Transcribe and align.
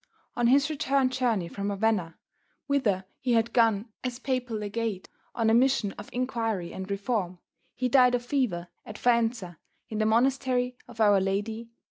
On 0.35 0.47
his 0.47 0.71
return 0.71 1.11
journey 1.11 1.47
from 1.47 1.69
Ravenna, 1.69 2.17
whither 2.65 3.05
he 3.19 3.33
had 3.33 3.53
gone 3.53 3.89
as 4.03 4.17
Papal 4.17 4.57
legate 4.57 5.07
on 5.35 5.47
a 5.51 5.53
mission 5.53 5.91
of 5.91 6.09
inquiry 6.11 6.73
and 6.73 6.89
reform, 6.89 7.37
he 7.75 7.87
died 7.87 8.15
of 8.15 8.25
fever 8.25 8.69
at 8.83 8.97
Faenza, 8.97 9.59
in 9.89 9.99
the 9.99 10.07
monastery 10.07 10.75
of 10.87 10.99
Our 10.99 11.19
Lady, 11.21 11.65
1072. 11.65 11.75